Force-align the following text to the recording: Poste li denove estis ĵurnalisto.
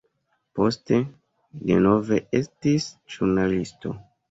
Poste 0.59 0.97
li 1.01 1.51
denove 1.73 2.19
estis 2.41 2.91
ĵurnalisto. 3.19 3.97